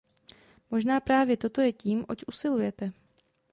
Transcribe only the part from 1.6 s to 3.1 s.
je tím, oč usilujete.